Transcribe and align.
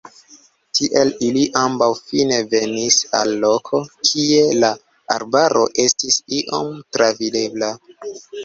Tiel 0.77 1.11
ili 1.27 1.43
ambaŭ 1.63 1.89
fine 1.99 2.39
venis 2.55 2.97
al 3.21 3.35
loko, 3.45 3.83
kie 4.09 4.41
la 4.65 4.73
arbaro 5.19 5.69
estis 5.87 6.21
iom 6.43 6.75
travidebla. 6.99 7.75